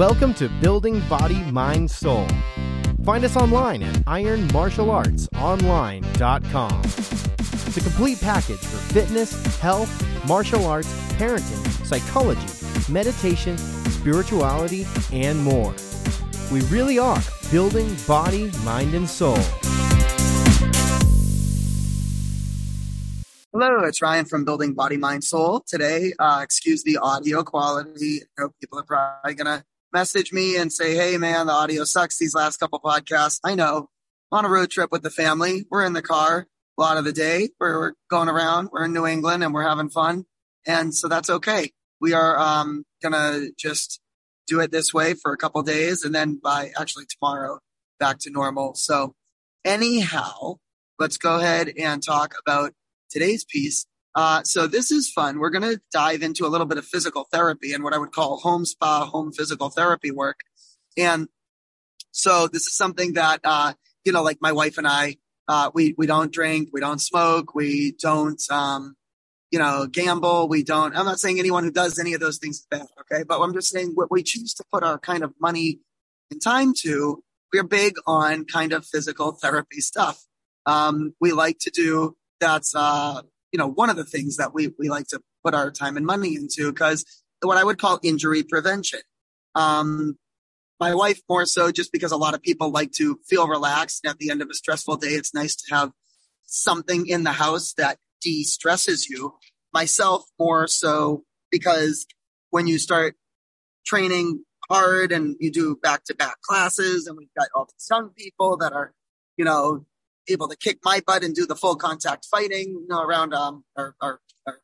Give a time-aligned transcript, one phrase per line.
[0.00, 2.26] Welcome to Building Body, Mind, Soul.
[3.04, 6.82] Find us online at ironmartialartsonline.com.
[7.74, 12.46] The complete package for fitness, health, martial arts, parenting, psychology,
[12.90, 15.74] meditation, spirituality, and more.
[16.50, 17.20] We really are
[17.50, 19.36] building body, mind, and soul.
[23.52, 25.62] Hello, it's Ryan from Building Body, Mind, Soul.
[25.66, 28.22] Today, uh, excuse the audio quality.
[28.22, 29.62] I know people are probably going to
[29.92, 33.40] message me and say, Hey, man, the audio sucks these last couple podcasts.
[33.44, 33.88] I know.
[34.32, 35.66] On a road trip with the family.
[35.70, 36.46] We're in the car
[36.78, 37.50] a lot of the day.
[37.58, 38.70] We're, we're going around.
[38.72, 40.24] We're in New England and we're having fun.
[40.66, 41.72] And so that's okay.
[42.00, 44.00] We are, um, to just
[44.46, 47.58] do it this way for a couple days and then by actually tomorrow
[47.98, 48.74] back to normal.
[48.74, 49.14] So
[49.64, 50.56] anyhow,
[50.98, 52.72] let's go ahead and talk about
[53.10, 53.86] today's piece.
[54.14, 55.38] Uh, so this is fun.
[55.38, 58.12] We're going to dive into a little bit of physical therapy and what I would
[58.12, 60.40] call home spa, home physical therapy work.
[60.96, 61.28] And
[62.10, 65.94] so this is something that, uh, you know, like my wife and I, uh, we,
[65.96, 68.96] we don't drink, we don't smoke, we don't, um,
[69.50, 70.48] you know, gamble.
[70.48, 72.86] We don't, I'm not saying anyone who does any of those things is bad.
[73.00, 73.24] Okay.
[73.24, 75.80] But I'm just saying what we choose to put our kind of money
[76.30, 80.24] and time to, we're big on kind of physical therapy stuff.
[80.66, 84.72] Um, we like to do that's uh, you know one of the things that we
[84.78, 87.04] we like to put our time and money into because
[87.42, 89.00] what I would call injury prevention.
[89.54, 90.18] Um,
[90.78, 94.18] my wife more so just because a lot of people like to feel relaxed at
[94.18, 95.08] the end of a stressful day.
[95.08, 95.92] It's nice to have
[96.44, 99.34] something in the house that de-stresses you.
[99.72, 102.06] Myself more so because
[102.50, 103.14] when you start
[103.86, 108.10] training hard and you do back to back classes and we've got all these young
[108.10, 108.92] people that are,
[109.36, 109.84] you know,
[110.32, 113.64] able to kick my butt and do the full contact fighting you know, around um,
[113.76, 114.60] our, our, our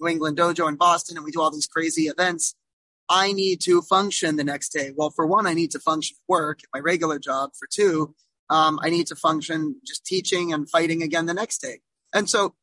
[0.00, 2.54] New England dojo in Boston, and we do all these crazy events.
[3.08, 4.92] I need to function the next day.
[4.96, 7.50] Well, for one, I need to function work my regular job.
[7.58, 8.14] For two,
[8.50, 11.80] um, I need to function just teaching and fighting again the next day.
[12.14, 12.54] And so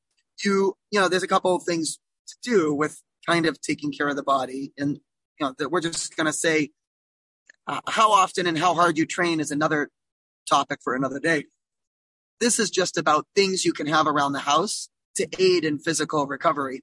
[0.44, 4.08] you, you know, there's a couple of things to do with kind of taking care
[4.08, 4.74] of the body.
[4.78, 5.00] And,
[5.40, 6.72] you know, that we're just going to say
[7.68, 9.90] uh, how often and how hard you train is another
[10.50, 11.46] topic for another day.
[12.41, 16.28] This is just about things you can have around the house to aid in physical
[16.28, 16.81] recovery.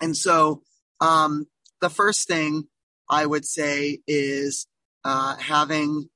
[0.00, 0.62] And so,
[1.00, 1.46] um,
[1.80, 2.68] the first thing
[3.10, 4.66] I would say is
[5.04, 6.08] uh, having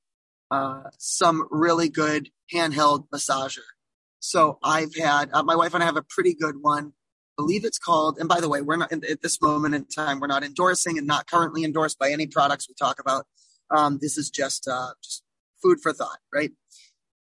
[0.49, 3.67] uh, some really good handheld massager.
[4.19, 6.93] So I've had uh, my wife and I have a pretty good one.
[7.37, 8.17] I believe it's called.
[8.17, 10.19] And by the way, we're not at this moment in time.
[10.19, 13.25] We're not endorsing and not currently endorsed by any products we talk about.
[13.69, 15.23] Um, this is just uh, just
[15.61, 16.51] food for thought, right?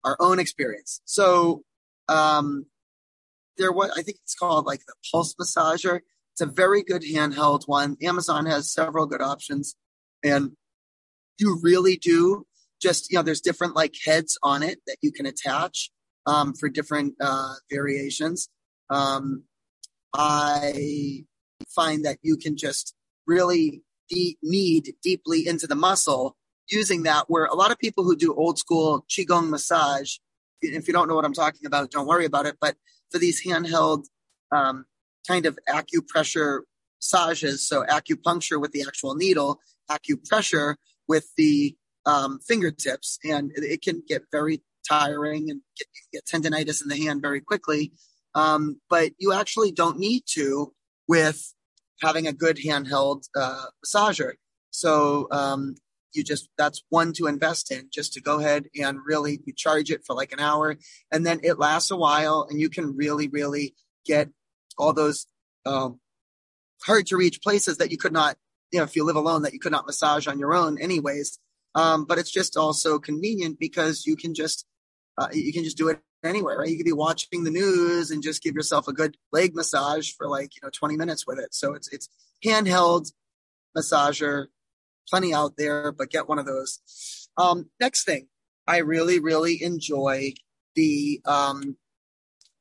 [0.06, 1.03] Our own experience.
[1.05, 1.62] So,
[2.09, 2.67] um,
[3.59, 6.00] there was, I think it's called like the pulse massager.
[6.33, 7.97] It's a very good handheld one.
[8.03, 9.77] Amazon has several good options
[10.22, 10.53] and
[11.39, 12.47] you really do
[12.81, 15.91] just, you know, there's different like heads on it that you can attach,
[16.27, 18.49] um, for different, uh, variations.
[18.91, 19.44] Um,
[20.15, 21.25] I
[21.75, 22.94] find that you can just
[23.27, 26.36] really de- knead deeply into the muscle
[26.71, 30.16] using that where a lot of people who do old school qigong massage
[30.62, 32.77] if you don't know what i'm talking about don't worry about it but
[33.10, 34.04] for these handheld
[34.53, 34.84] um,
[35.26, 36.60] kind of acupressure
[37.00, 39.60] massages so acupuncture with the actual needle
[39.91, 40.75] acupressure
[41.09, 46.88] with the um, fingertips and it, can get very tiring and get, get, tendonitis in
[46.88, 47.93] the hand very quickly
[48.37, 50.72] um, but you actually don't need to
[51.09, 51.53] with
[52.03, 54.32] having a good handheld uh, massager.
[54.71, 55.75] So um,
[56.16, 59.91] you just that's one to invest in just to go ahead and really you charge
[59.91, 60.77] it for like an hour
[61.12, 64.28] and then it lasts a while and you can really really get
[64.78, 65.26] all those
[65.65, 66.00] um,
[66.84, 68.37] hard to reach places that you could not
[68.72, 71.38] you know if you live alone that you could not massage on your own anyways.
[71.75, 74.66] Um, but it's just also convenient because you can just
[75.19, 76.69] uh, you can just do it anywhere right?
[76.69, 80.28] You could be watching the news and just give yourself a good leg massage for
[80.28, 81.55] like you know 20 minutes with it.
[81.55, 82.09] So it's it's
[82.44, 83.12] handheld
[83.76, 84.47] massager
[85.09, 87.29] plenty out there, but get one of those.
[87.37, 88.29] Um, next thing,
[88.67, 90.35] I really, really enjoy
[90.75, 91.76] the um,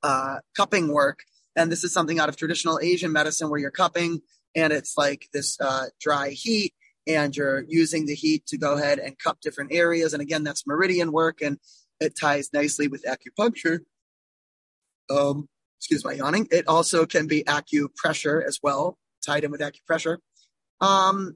[0.04, 1.20] uh, cupping work.
[1.56, 4.22] And this is something out of traditional Asian medicine where you're cupping
[4.56, 6.74] and it's like this uh, dry heat
[7.08, 10.14] and you're using the heat to go ahead and cup different areas.
[10.14, 11.60] And again, that's meridian work and
[12.00, 13.80] it ties nicely with acupuncture.
[15.10, 15.48] Um,
[15.80, 16.48] excuse my yawning.
[16.52, 20.18] It also can be acupressure as well, tied in with acupressure.
[20.82, 21.36] Um,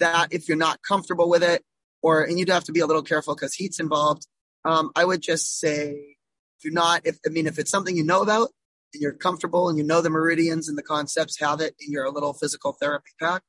[0.00, 1.62] that if you're not comfortable with it,
[2.02, 4.26] or and you'd have to be a little careful because heat's involved.
[4.64, 6.16] Um, I would just say
[6.62, 8.50] do not, if I mean, if it's something you know about
[8.92, 12.10] and you're comfortable and you know the meridians and the concepts, have it in your
[12.10, 13.42] little physical therapy pack.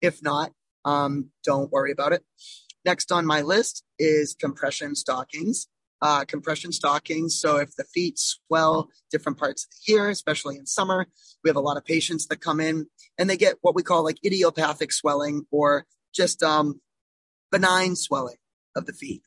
[0.00, 0.52] If not,
[0.84, 2.24] um, don't worry about it.
[2.84, 5.68] Next on my list is compression stockings.
[6.00, 7.40] Uh, compression stockings.
[7.40, 11.08] So if the feet swell different parts of the year, especially in summer,
[11.42, 12.86] we have a lot of patients that come in
[13.18, 16.80] and they get what we call like idiopathic swelling or just um,
[17.50, 18.36] benign swelling
[18.76, 19.22] of the feet.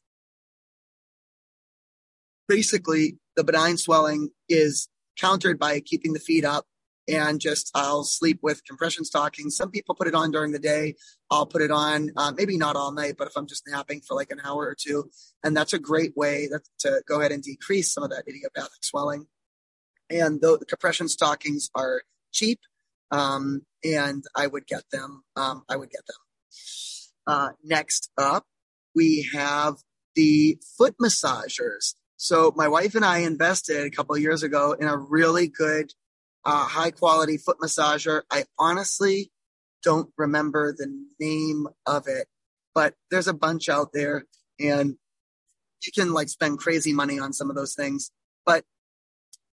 [2.47, 4.87] Basically, the benign swelling is
[5.19, 6.65] countered by keeping the feet up
[7.11, 9.55] and just I'll sleep with compression stockings.
[9.55, 10.95] Some people put it on during the day.
[11.29, 14.15] I'll put it on, uh, maybe not all night, but if I'm just napping for
[14.15, 15.09] like an hour or two,
[15.43, 18.83] and that's a great way that, to go ahead and decrease some of that idiopathic
[18.83, 19.27] swelling.
[20.09, 22.59] And the, the compression stockings are cheap,
[23.11, 25.23] um, and I would get them.
[25.35, 26.17] Um, I would get them.
[27.27, 28.45] Uh, next up,
[28.95, 29.75] we have
[30.15, 31.95] the foot massagers.
[32.17, 35.93] So my wife and I invested a couple years ago in a really good
[36.45, 38.21] uh, high quality foot massager.
[38.31, 39.31] I honestly
[39.83, 40.87] don't remember the
[41.19, 42.27] name of it,
[42.73, 44.25] but there's a bunch out there
[44.59, 44.95] and
[45.85, 48.11] you can like spend crazy money on some of those things.
[48.45, 48.63] But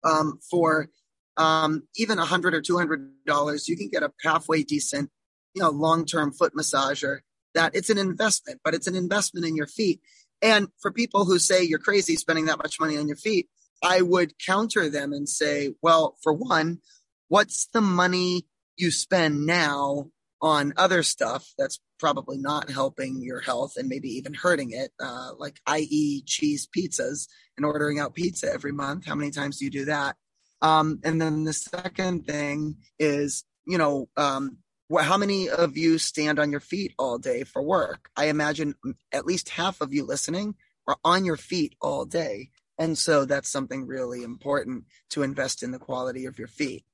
[0.02, 0.88] um, for
[1.36, 5.10] um, even a hundred or two hundred dollars, you can get a halfway decent,
[5.54, 7.18] you know, long-term foot massager
[7.54, 10.00] that it's an investment, but it's an investment in your feet.
[10.42, 13.48] And for people who say you're crazy spending that much money on your feet,
[13.84, 16.78] I would counter them and say, well, for one,
[17.28, 18.46] what's the money
[18.76, 20.10] you spend now
[20.40, 25.30] on other stuff that's probably not helping your health and maybe even hurting it, uh,
[25.38, 29.06] like i.e., cheese pizzas and ordering out pizza every month?
[29.06, 30.16] How many times do you do that?
[30.62, 34.58] Um, and then the second thing is, you know, um,
[34.98, 38.08] how many of you stand on your feet all day for work?
[38.16, 38.74] I imagine
[39.12, 40.54] at least half of you listening
[40.86, 42.50] are on your feet all day.
[42.78, 46.84] And so that's something really important to invest in the quality of your feet.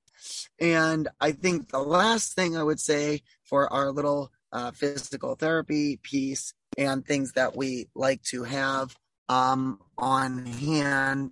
[0.59, 5.99] And I think the last thing I would say for our little uh, physical therapy
[6.03, 8.95] piece and things that we like to have
[9.29, 11.31] um, on hand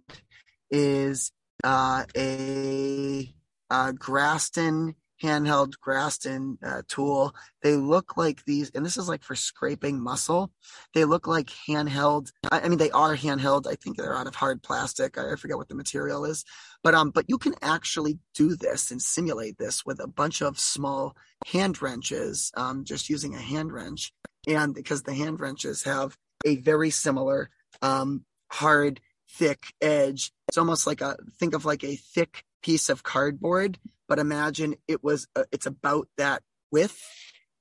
[0.71, 1.33] is
[1.65, 3.35] uh, a,
[3.71, 7.35] a Graston handheld Graston uh, tool.
[7.63, 10.51] They look like these, and this is like for scraping muscle.
[10.95, 12.33] They look like handheld.
[12.51, 13.67] I, I mean, they are handheld.
[13.67, 15.19] I think they're out of hard plastic.
[15.19, 16.45] I, I, forget what the material is,
[16.83, 20.59] but um, but you can actually do this and simulate this with a bunch of
[20.59, 21.17] small
[21.47, 24.13] hand wrenches, um, just using a hand wrench,
[24.47, 26.17] and because the hand wrenches have
[26.47, 27.51] a very similar
[27.83, 29.01] um hard
[29.31, 30.33] thick edge.
[30.49, 33.79] It's almost like a think of like a thick piece of cardboard
[34.09, 37.01] but imagine it was uh, it's about that width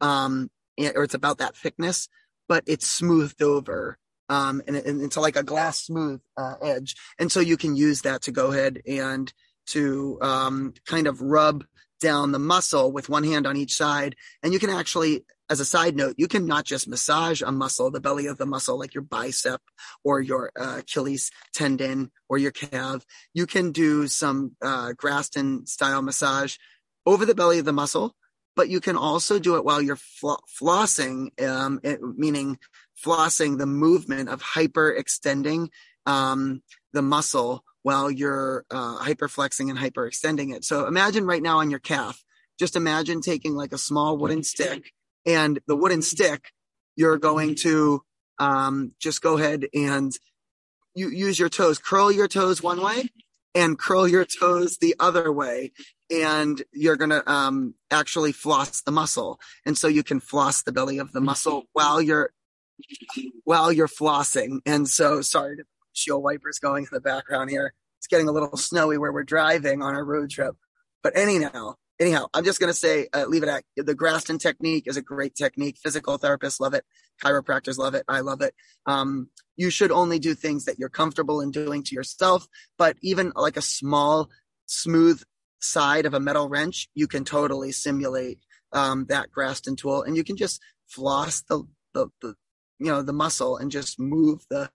[0.01, 0.49] um
[0.95, 2.07] or it's about that thickness
[2.47, 3.97] but it's smoothed over
[4.29, 6.95] um and, and into like a glass smooth uh, edge.
[7.19, 9.31] And so you can use that to go ahead and
[9.67, 11.65] to um kind of rub
[11.99, 15.65] down the muscle with one hand on each side and you can actually as a
[15.65, 18.93] side note, you can not just massage a muscle, the belly of the muscle, like
[18.93, 19.61] your bicep
[20.03, 23.05] or your uh, Achilles tendon or your calf.
[23.33, 26.57] You can do some uh, Graston style massage
[27.05, 28.15] over the belly of the muscle,
[28.55, 32.57] but you can also do it while you're fl- flossing, um, it, meaning
[33.03, 35.69] flossing the movement of hyper extending
[36.05, 36.61] um,
[36.91, 40.65] the muscle while you're uh, hyperflexing and hyperextending it.
[40.65, 42.21] So imagine right now on your calf,
[42.59, 44.91] just imagine taking like a small wooden stick
[45.25, 46.51] and the wooden stick,
[46.97, 48.01] you're going to
[48.39, 50.11] um, just go ahead and
[50.95, 53.09] you use your toes, curl your toes one way
[53.55, 55.71] and curl your toes the other way.
[56.11, 59.39] And you're going to um, actually floss the muscle.
[59.65, 62.31] And so you can floss the belly of the muscle while you're,
[63.45, 64.59] while you're flossing.
[64.65, 65.63] And so sorry to
[65.97, 67.73] shield wipers going in the background here.
[67.99, 70.55] It's getting a little snowy where we're driving on our road trip.
[71.03, 74.85] But anyhow, anyhow, I'm just going to say, uh, leave it at the Graston technique
[74.87, 75.77] is a great technique.
[75.81, 76.85] Physical therapists love it.
[77.23, 78.03] Chiropractors love it.
[78.07, 78.53] I love it.
[78.85, 83.31] Um, you should only do things that you're comfortable in doing to yourself, but even
[83.35, 84.29] like a small,
[84.67, 85.21] smooth
[85.59, 88.39] side of a metal wrench, you can totally simulate,
[88.73, 91.63] um, that Graston tool and you can just floss the,
[91.93, 92.35] the, the,
[92.79, 94.69] you know, the muscle and just move the,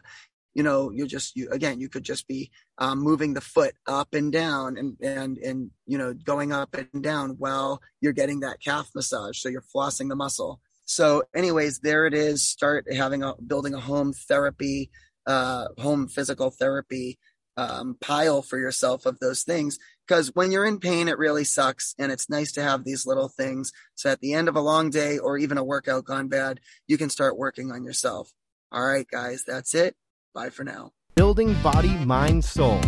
[0.54, 4.14] you know, you're just, you, again, you could just be um, moving the foot up
[4.14, 8.60] and down and, and, and, you know, going up and down while you're getting that
[8.62, 9.38] calf massage.
[9.38, 10.60] So you're flossing the muscle.
[10.84, 12.44] So anyways, there it is.
[12.44, 14.90] Start having a, building a home therapy,
[15.26, 17.18] uh, home physical therapy,
[17.56, 19.78] um, pile for yourself of those things.
[20.08, 21.94] Cause when you're in pain, it really sucks.
[21.98, 23.72] And it's nice to have these little things.
[23.94, 26.98] So at the end of a long day or even a workout gone bad, you
[26.98, 28.30] can start working on yourself.
[28.70, 29.96] All right, guys, that's it.
[30.34, 30.90] Bye for now.
[31.14, 32.80] Building Body, Mind, Soul.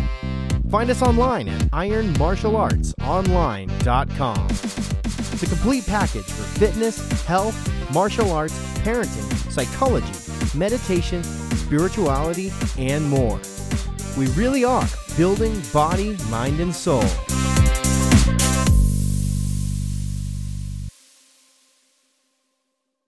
[0.70, 4.48] Find us online at ironmartialartsonline.com.
[4.48, 7.54] the complete package for fitness, health,
[7.92, 13.38] martial arts, parenting, psychology, meditation, spirituality, and more.
[14.16, 17.04] We really are building body, mind, and soul.